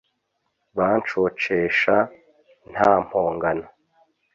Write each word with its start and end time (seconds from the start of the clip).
bancocesha 0.77 1.95
nta 2.71 2.91
mpongano 3.05 3.67